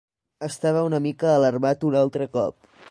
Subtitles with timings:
[0.47, 2.75] Estava una mica alarmat un altre cop.